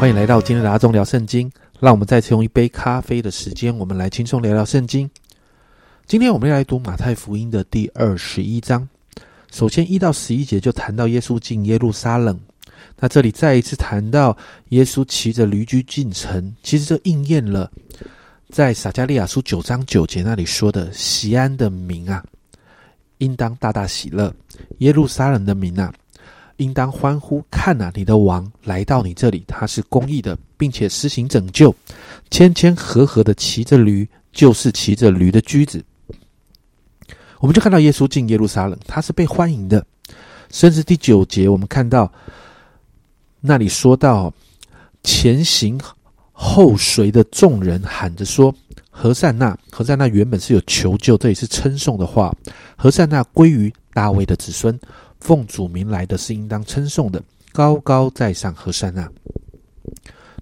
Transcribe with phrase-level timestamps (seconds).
[0.00, 1.52] 欢迎来到今天的阿忠聊圣经。
[1.78, 5.10] 让我们再次用一杯咖啡的时间，我们来轻松聊聊圣经。
[6.06, 8.88] 今天我们要来读马太福音的第二十一章。
[9.52, 12.40] 首先一到十一节就谈到耶稣进耶路撒冷。
[12.98, 14.34] 那这里再一次谈到
[14.70, 17.70] 耶稣骑着驴驹进城，其实这应验了
[18.48, 22.24] 在撒加利亚书九章九节那里说的：“西安的民啊，
[23.18, 24.32] 应当大大喜乐；
[24.78, 25.92] 耶路撒冷的民啊。”
[26.60, 27.42] 应当欢呼！
[27.50, 31.74] 看呐，你的王来到你这里，他是公义的，并且施行拯救，
[32.30, 35.82] 谦谦和和的骑着驴，就是骑着驴的驹子。
[37.38, 39.84] 我们就看到耶稣进耶路撒冷，他是被欢迎的。
[40.50, 42.12] 甚至第九节，我们看到
[43.40, 44.32] 那里说到
[45.02, 45.80] 前行
[46.32, 48.54] 后随的众人喊着说
[48.90, 52.34] ：“何善那，何善那！”原本是有求救，这也是称颂的话。
[52.76, 54.78] 何善那归于大卫的子孙。
[55.20, 59.08] 奉主名来的是应当称颂的，高高在上和善那。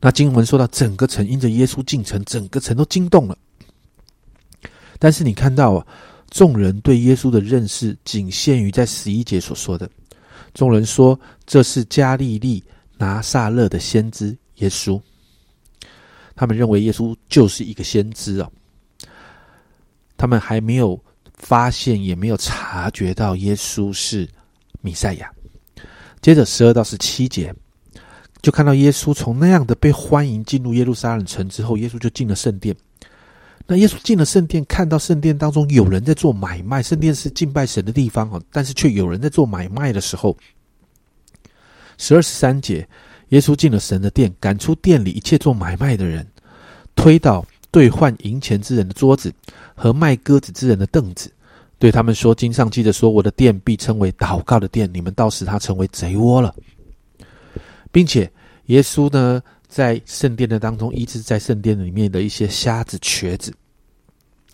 [0.00, 3.36] 那经文说到，整个城因着耶稣进城，整个城都惊动了。
[5.00, 5.86] 但是你看到啊，
[6.30, 9.90] 众人对耶稣的认识仅限于在十一节所说的。
[10.54, 12.62] 众人说这是加利利
[12.96, 15.00] 拿撒勒的先知耶稣，
[16.36, 18.48] 他们认为耶稣就是一个先知啊。
[20.16, 21.00] 他们还没有
[21.34, 24.28] 发现，也没有察觉到耶稣是。
[24.88, 25.30] 弥赛亚。
[26.22, 27.54] 接着十二到十七节，
[28.40, 32.74] 就看到耶稣从那样的被欢迎进入耶路撒冷城之后，耶稣就进了圣殿。
[33.66, 40.34] 那耶稣进了圣殿，看到圣殿当中有人在做买卖，圣殿是敬拜神的地方啊，但是却有人在做买卖的时候，
[41.98, 42.88] 十二十三节，
[43.28, 46.26] 耶稣进了神的殿，赶出店里一切做买卖的人，
[46.96, 49.30] 推倒兑换银钱之人的桌子
[49.76, 51.30] 和卖鸽子之人的凳子。
[51.78, 56.54] 对他们说：“经上记着说，我的殿必称为祷告的殿，你们倒使它成为贼窝了。”
[57.92, 58.30] 并且
[58.66, 63.54] 耶稣呢，在圣殿的当中医治在圣殿里面的一些瞎子、瘸子，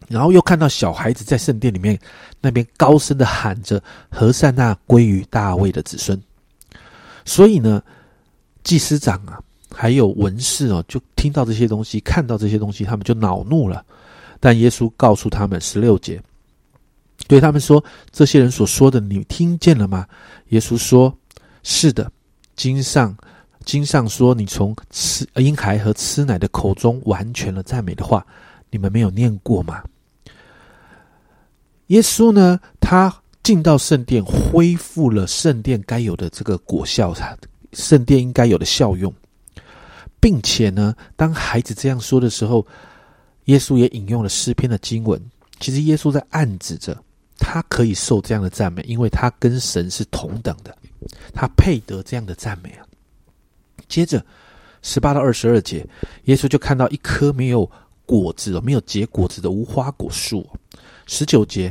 [0.06, 1.98] 然后又看到小孩子在圣殿里面
[2.42, 6.20] 那边高声的喊着：“何塞那归于大卫的子孙。”
[7.24, 7.82] 所以呢，
[8.62, 9.40] 祭司长啊，
[9.74, 13.82] 还有文士哦，就听到这些东西，看到这些东西，他们就恼怒了。
[14.38, 16.22] 但耶稣告诉他们十六节。
[17.26, 20.06] 对他们说：“这些人所说的，你听见了吗？”
[20.50, 21.16] 耶稣说
[21.62, 22.10] ：“是的。
[22.54, 23.16] 经上，
[23.64, 28.24] 经上说，你从吃婴孩和吃奶的口中完全了赞美的话，
[28.70, 29.82] 你们没有念过吗？”
[31.88, 37.14] 耶稣呢，他进到圣殿，恢复了圣殿该有的这个果效，
[37.72, 39.12] 圣殿应该有的效用，
[40.20, 42.66] 并且呢，当孩子这样说的时候，
[43.46, 45.20] 耶稣也引用了诗篇的经文。
[45.58, 46.96] 其实耶稣在暗指着。
[47.38, 50.76] 他可以受这样的赞美，因为他跟神是同等的，
[51.32, 52.86] 他配得这样的赞美啊。
[53.88, 54.24] 接着
[54.82, 55.86] 十八到二十二节，
[56.24, 57.70] 耶稣就看到一棵没有
[58.06, 60.46] 果子、没有结果子的无花果树。
[61.06, 61.70] 十九节，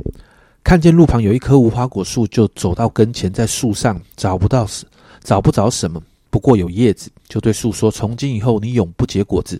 [0.63, 4.85] 看见路旁有一棵无花果树，就走到跟前，在树上找不到什，
[5.24, 9.59] 找不着什么，不过有叶子，就对树说：“从今以后，你永不结果子。”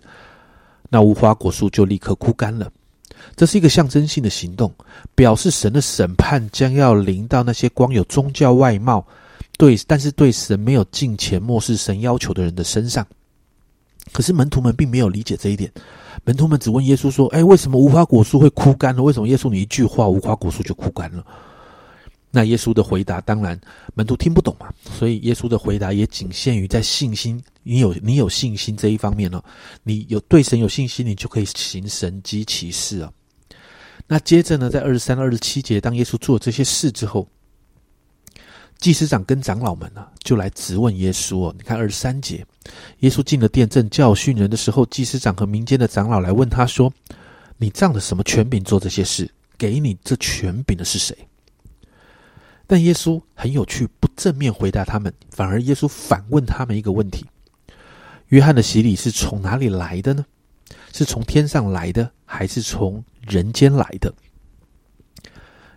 [0.88, 2.70] 那无花果树就立刻枯干了。
[3.36, 4.72] 这是一个象征性的行动，
[5.14, 9.04] 表示神的审判将要临到那些光有宗教外貌、
[9.58, 13.06] 对但是对神没有敬虔、漠视神要求的人的身上。
[14.12, 15.72] 可是门徒们并没有理解这一点，
[16.24, 19.02] 门徒们只问耶稣说：“哎，为什么无花果树会枯干了？
[19.02, 21.24] 为什么耶稣你一句话，无花果树就枯干了？”
[22.34, 23.58] 那耶稣的回答，当然
[23.94, 24.68] 门徒听不懂嘛，
[24.98, 27.40] 所以耶稣的回答也仅限于在信心。
[27.62, 29.40] 你有你有信心这一方面哦，
[29.84, 33.12] 你有对神有信心，你就可以行神机骑士啊。
[34.08, 37.24] 那接着呢，在二十三、二十七节，当耶稣做了这些事之后，
[38.78, 41.54] 祭司长跟长老们呢，就来质问耶稣哦。
[41.56, 42.44] 你看二十三节，
[42.98, 46.92] 耶稣进了殿正教训人的时候，祭司长和民间的长老来问他说
[47.58, 49.30] ：“你仗着什么权柄做这些事？
[49.56, 51.16] 给你这权柄的是谁？”
[52.66, 57.24] 但耶稣很有趣，不正面回答他们，反而耶稣反问他们一个问题。
[58.28, 60.24] 约翰的洗礼是从哪里来的呢？
[60.92, 64.12] 是从天上来的，还是从人间来的？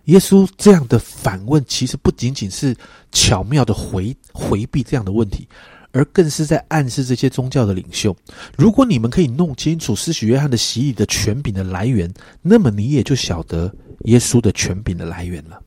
[0.06, 2.74] 耶稣这样的反问，其实不仅仅是
[3.12, 5.46] 巧妙的回回避这样的问题，
[5.92, 8.16] 而更是在暗示这些宗教的领袖：
[8.58, 12.10] 如果你们可以弄清楚施洗约翰的洗礼的权柄的来源，
[12.42, 13.70] 那么你也就晓得
[14.06, 15.62] 耶稣的权柄的来源了。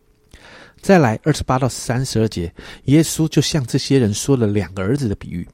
[0.81, 2.53] 再来二十八到三十二节，
[2.85, 5.47] 耶稣就向这些人说了两个儿子的比喻。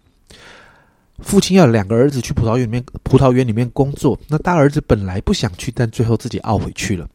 [1.20, 4.19] 父亲要两个儿子去葡萄园里面，葡萄园里面工作。
[4.28, 7.08] 那大儿子本来不想去，但最后自己懊悔去了。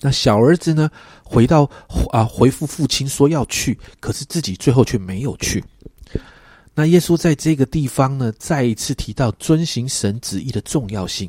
[0.00, 0.90] 那小儿子呢，
[1.24, 1.68] 回到
[2.10, 5.64] 啊回复父亲说要去，可是自己最后却没有去。
[6.74, 11.28] 那耶稣在这个地方呢，再一次提到遵行神旨意的重要性。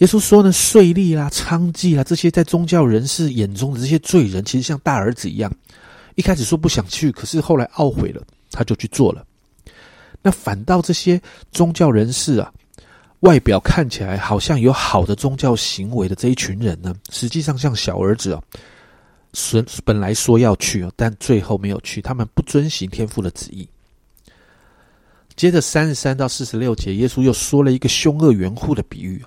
[0.00, 5.52] 耶稣说呢，税吏啦、娼妓啦，这些在宗教人士眼中的这些罪人，其实像大儿子一样，
[6.14, 9.24] 一开始说不想去，可是后来懊悔了，他就去做了。
[10.22, 11.20] 那反倒这些
[11.52, 12.50] 宗教人士啊，
[13.20, 18.42] 外表看起来好像有好的宗教行为的这一群人呢，实际上像小儿子啊，
[19.52, 23.68] 本本来说要去，但最后没有去，他们不遵行天父的旨意。
[25.36, 29.22] 接着三十三到四十六节，耶稣又说了一个凶恶圆户的比喻，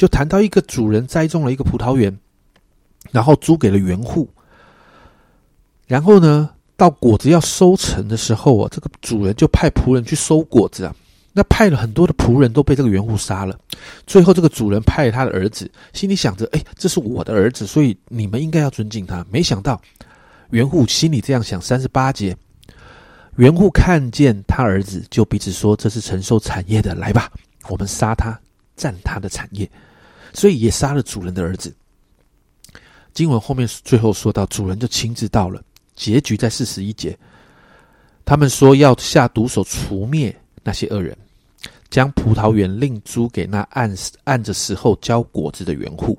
[0.00, 2.18] 就谈到一个主人栽种了一个葡萄园，
[3.10, 4.26] 然后租给了园户，
[5.86, 10.96] 然后呢，到果子要收成的时候啊，这个主人就派仆人去收果子啊，
[11.34, 13.60] 那派了很多的仆人都被这个园户杀了，
[14.06, 19.22] 最后这个主人派他的儿子，心里想着，哎，这是我的儿子，所以你们应该要尊敬他。
[19.30, 19.78] 没想到
[20.48, 22.34] 园户心里这样想，三十八节。
[23.36, 27.30] 园户看见他儿子，就彼此说：“这是承受产业的，来吧，
[27.68, 28.40] 我们杀他，
[28.76, 29.70] 占他的产业。”
[30.32, 31.74] 所以也杀了主人的儿子。
[33.12, 35.62] 经文后面最后说到，主人就亲自到了。
[35.96, 37.18] 结局在四十一节，
[38.24, 41.16] 他们说要下毒手除灭那些恶人，
[41.90, 43.94] 将葡萄园另租给那按
[44.24, 46.18] 按着时候交果子的园户。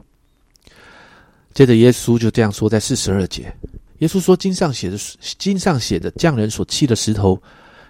[1.53, 3.53] 接着耶稣就这样说，在四十二节。
[3.99, 4.97] 耶稣说：“经上写的，
[5.37, 7.39] 经上写的，匠人所砌的石头，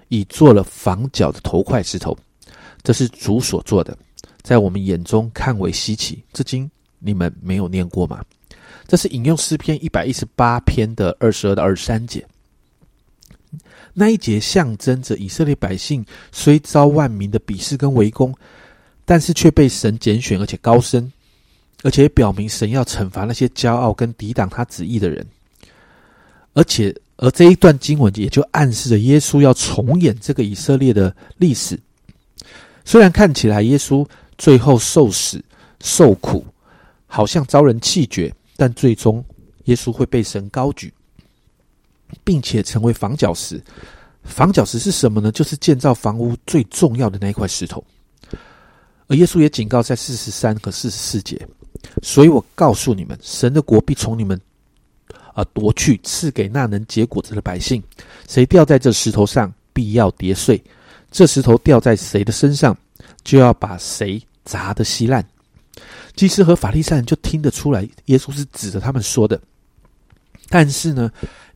[0.10, 2.18] 已做了房角的头块石头。
[2.84, 3.98] 这是主所做的，
[4.42, 6.24] 在我们眼中看为稀奇。
[6.34, 8.24] 至今你们没有念过吗？
[8.88, 12.26] 这是引用诗篇一百一十八篇的二十二到二十三节。
[13.94, 18.34] 那一节象征着以色列百姓虽遭万民的鄙视跟围攻，
[19.06, 21.12] 但是却被神拣选，而且高升，
[21.84, 25.26] 而且表明神要惩罚那些骄傲跟抵挡他旨意的人。”
[26.54, 31.80] 而且，而这一段经文也就暗示着耶稣要重演这个以色列的历史。
[32.84, 34.06] 虽然看起来耶稣
[34.42, 35.40] 最后受死、
[35.82, 36.44] 受苦，
[37.06, 39.24] 好像遭人弃绝，但最终
[39.66, 40.92] 耶稣会被神高举，
[42.24, 43.62] 并且成为房角石。
[44.24, 45.32] 房角石是什么呢？
[45.32, 47.84] 就是建造房屋最重要的那一块石头。
[49.06, 51.40] 而耶稣也警告在四十三和四十四节，
[52.02, 54.42] 所以我告诉你们，神的国必从你们。
[55.36, 55.46] 而！
[55.54, 57.82] 夺去赐给那能结果子的百姓，
[58.28, 60.60] 谁掉在这石头上，必要跌碎；
[61.12, 62.76] 这石头掉在谁的身上，
[63.24, 65.26] 就要把谁砸得稀烂。
[66.16, 69.40] 祭司和法利赛人就听得出来，耶稣是指着他们说的。
[70.50, 71.10] 但是呢，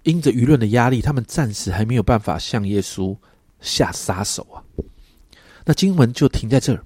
[0.03, 3.15] 因着舆论的压力，他们暂时还没有办法向耶稣
[3.59, 4.63] 下杀手啊。
[5.65, 6.81] 那经文就停在这儿，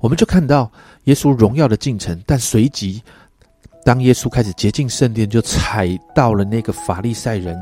[0.00, 0.70] 我们就看到
[1.04, 3.02] 耶稣荣耀的进程，但随即。
[3.84, 7.56] 当耶稣开始洁净圣殿，就踩到了那个法利赛人，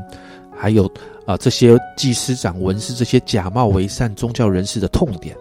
[0.57, 0.91] 还有
[1.27, 5.37] 啊这些祭司长、文士这些假冒为善宗教人士的痛点。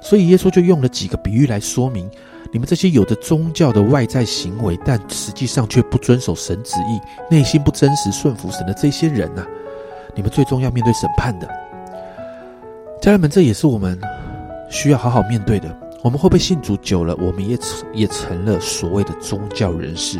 [0.00, 2.10] 所以耶稣就用了几个比喻来说明：
[2.52, 7.00] 你们这些有着宗教的外在行为，但实际上却不遵守神旨意、
[7.30, 9.46] 内心不真实顺服神的这些人呐，
[10.14, 11.48] 你们最终要面对审判的。
[13.00, 14.00] 家人们，这也是我们
[14.70, 15.76] 需要好好面对的。
[16.02, 17.58] 我们会不会信主久了，我们也
[17.92, 20.18] 也成了所谓的宗教人士，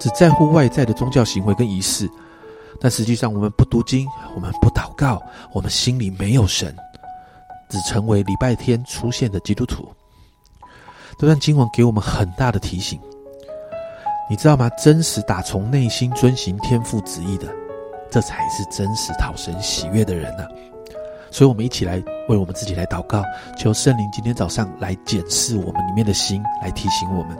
[0.00, 2.08] 只在乎外在的宗教行为跟仪式，
[2.80, 4.04] 但实际上我们不读经，
[4.34, 6.74] 我们不祷告，我们心里没有神，
[7.68, 9.88] 只成为礼拜天出现的基督徒。
[11.18, 13.00] 这段经文给我们很大的提醒，
[14.28, 14.68] 你知道吗？
[14.70, 17.48] 真实打从内心遵行天父旨意的，
[18.10, 20.44] 这才是真实讨神喜悦的人呢。
[21.30, 23.22] 所以，我们一起来为我们自己来祷告，
[23.58, 27.36] 求圣灵今天早上来检视我们里面的心，来提醒我们。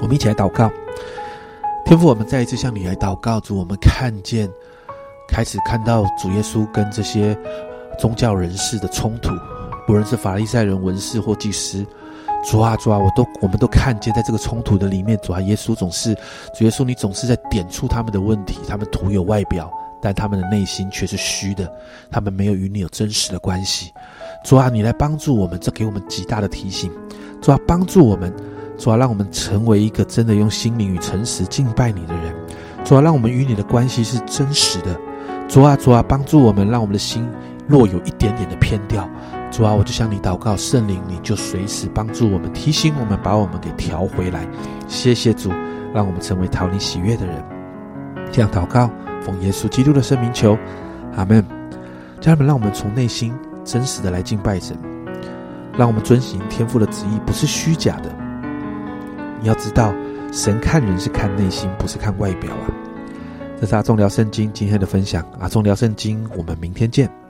[0.00, 0.70] 我们一起来祷告，
[1.84, 4.48] 天父，我们再一次向你来祷告，主，我们看见，
[5.28, 7.36] 开始看到主耶稣跟这些
[7.98, 9.30] 宗教人士的冲突，
[9.86, 11.84] 不论是法利赛人、文士或祭司，
[12.48, 16.14] 主啊，主啊，我都我们都看见，在这个冲突的里面，主啊，耶稣总是，
[16.54, 19.70] 主耶稣，你总是在点出他们的问题，他们徒有外表。
[20.00, 21.68] 但他们的内心却是虚的，
[22.08, 23.92] 他们没有与你有真实的关系。
[24.44, 26.88] 主啊，你来帮助我们，这给我们极大的提醒。
[27.42, 28.32] 主啊，帮助我们，
[28.78, 32.32] 主啊，让我们成为一个真的用心灵与诚实敬拜你的人。
[32.84, 34.96] 主啊，让我们与你的关系是真实的。
[35.48, 37.28] 主啊，主啊，帮助我们，让我们的心
[37.68, 39.08] 若有一点点的偏掉，
[39.50, 44.48] 主啊，我就向你祷告，圣灵你就随时帮助我们，提醒我们，把我们给调回来。
[44.88, 45.50] 谢谢主，
[45.92, 47.44] 让我们成为讨你喜悦的人。
[48.32, 48.90] 这样祷告。
[49.20, 50.56] 奉耶稣基督的圣名求，
[51.16, 51.44] 阿门。
[52.20, 53.34] 家人们，让我们从内心
[53.64, 54.78] 真实的来敬拜神，
[55.76, 58.10] 让我们遵行天父的旨意，不是虚假的。
[59.40, 59.92] 你要知道，
[60.32, 62.70] 神看人是看内心，不是看外表啊。
[63.60, 67.27] 这是阿忠聊圣经今天的分享，阿忠聊圣经，我们明天见。